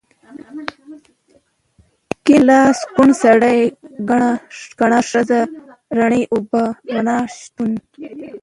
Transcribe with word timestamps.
کيڼ 2.25 2.41
لاس، 2.49 2.77
کوڼ 2.95 3.09
سړی، 3.23 3.59
کڼه 4.79 4.99
ښځه، 5.09 5.39
رڼې 5.97 6.21
اوبه، 6.33 6.63
رڼا، 6.93 7.17
شکوڼ 7.37 7.71